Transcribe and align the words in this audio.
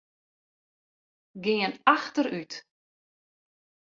Gean 1.43 1.71
achterút. 1.95 2.51